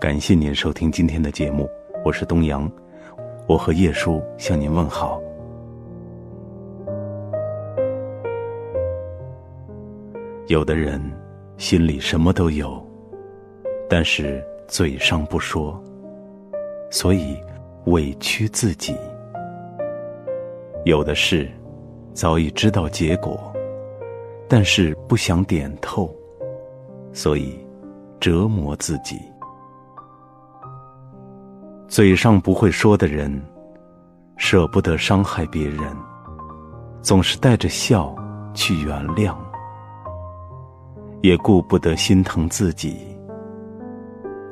[0.00, 1.68] 感谢您收听今天的节目，
[2.04, 2.70] 我是东阳，
[3.48, 5.20] 我和叶叔向您问好。
[10.46, 11.02] 有的人
[11.56, 12.80] 心里什么都有，
[13.88, 15.82] 但是嘴上不说，
[16.92, 17.36] 所以
[17.86, 18.94] 委屈自己；
[20.84, 21.50] 有的事
[22.12, 23.52] 早已知道结果，
[24.48, 26.08] 但是不想点透，
[27.12, 27.58] 所以
[28.20, 29.16] 折磨自己。
[31.88, 33.42] 嘴上不会说的人，
[34.36, 35.84] 舍不得伤害别人，
[37.00, 38.14] 总是带着笑
[38.52, 39.34] 去原谅，
[41.22, 42.98] 也顾不得心疼自己，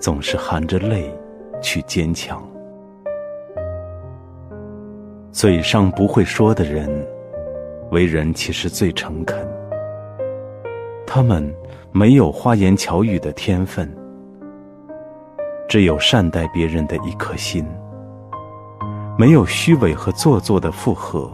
[0.01, 1.15] 总是含着泪
[1.61, 2.43] 去坚强。
[5.31, 6.89] 嘴上不会说的人，
[7.91, 9.47] 为人其实最诚恳，
[11.07, 11.55] 他们
[11.93, 13.95] 没有花言巧语的天分。
[15.69, 17.67] 只有善待别人的一颗心，
[19.19, 21.31] 没有虚伪和做作的附和，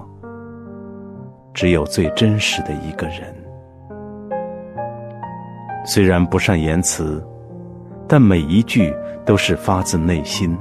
[1.52, 3.34] 只有最真实的一个人。
[5.84, 7.22] 虽然不善言辞，
[8.08, 8.94] 但每一句
[9.26, 10.56] 都是发自内心。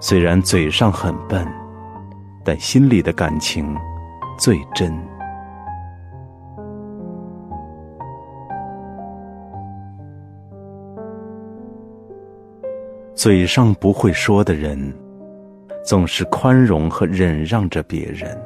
[0.00, 1.46] 虽然嘴上很笨，
[2.44, 3.76] 但心里的感情
[4.38, 4.92] 最真。
[13.16, 14.92] 嘴上不会说的人，
[15.82, 18.38] 总是宽容和忍让着别人，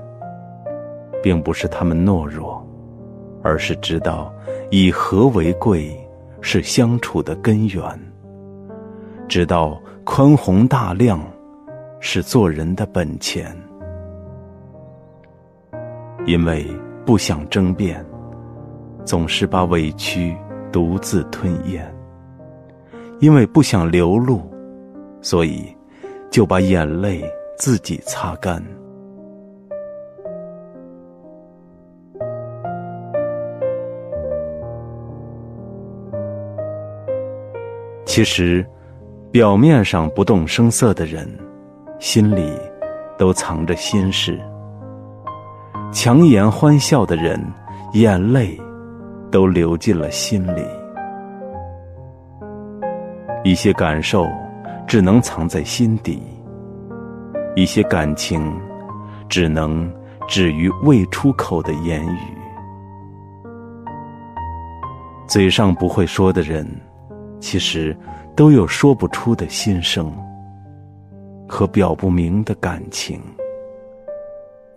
[1.20, 2.64] 并不是他们懦弱，
[3.42, 4.32] 而是知道
[4.70, 5.92] 以和为贵
[6.40, 7.82] 是相处的根源，
[9.26, 11.20] 知道宽宏大量
[11.98, 13.52] 是做人的本钱。
[16.26, 16.64] 因为
[17.04, 18.06] 不想争辩，
[19.04, 20.32] 总是把委屈
[20.70, 21.82] 独自吞咽；
[23.18, 24.48] 因为不想流露。
[25.22, 25.76] 所以，
[26.30, 27.22] 就把眼泪
[27.58, 28.62] 自己擦干。
[38.06, 38.66] 其实，
[39.30, 41.28] 表面上不动声色的人，
[42.00, 42.52] 心里
[43.16, 44.34] 都藏着心事；
[45.92, 47.40] 强颜欢笑的人，
[47.92, 48.60] 眼泪
[49.30, 50.64] 都流进了心里。
[53.44, 54.26] 一些感受。
[54.86, 56.22] 只能藏在心底，
[57.54, 58.52] 一些感情
[59.28, 59.92] 只能
[60.26, 62.18] 止于未出口的言语。
[65.28, 66.66] 嘴上不会说的人，
[67.38, 67.96] 其实
[68.34, 70.12] 都有说不出的心声
[71.48, 73.20] 和表不明的感情。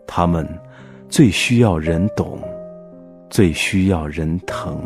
[0.06, 0.48] 他们
[1.10, 2.40] 最需要人懂，
[3.31, 4.80] 最需要人疼。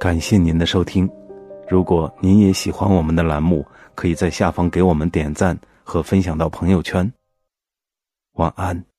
[0.00, 1.06] 感谢您的收听，
[1.68, 7.12] 如果您也喜欢我们的栏目，可以在下方给我们点赞和分享到朋友圈。
[8.32, 8.89] 晚安。